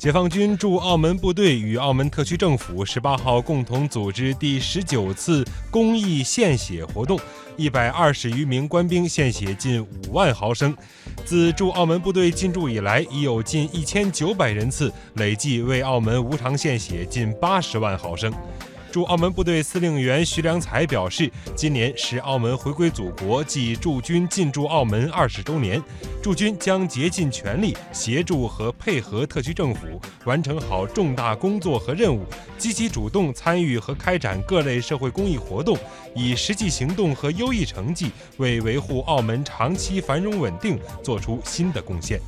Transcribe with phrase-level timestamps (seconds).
[0.00, 7.20] 解放军驻澳门部队与澳门特区政府十八号共同组织第十九次公益献血活动，
[7.54, 10.74] 一百二十余名官兵献血近五万毫升。
[11.26, 18.32] 自驻澳门部队进驻以来，已有近一千九百人次累计为澳门无偿献血近八十万毫升。
[18.90, 25.80] 驻澳门部队司令员徐良才表示，今年是澳门回归祖国暨驻军进驻澳门二十周年，
[26.20, 32.24] 驻军将竭尽全力协助和配合特区政府完成好重大工作和任务，
[32.58, 35.78] 积极主动参与和开展各类社会公益活动，
[36.16, 42.20] 以实际行动和优异成绩为维护澳门长期繁荣稳定做出新的贡献。